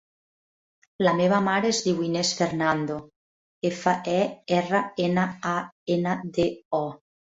La 1.07 1.11
meva 1.17 1.41
mare 1.47 1.69
es 1.73 1.81
diu 1.87 1.99
Inès 2.07 2.31
Fernando: 2.39 2.97
efa, 3.71 3.93
e, 4.15 4.19
erra, 4.61 4.83
ena, 5.09 5.27
a, 5.53 5.57
ena, 5.99 6.17
de, 6.41 6.49
o. 6.81 6.85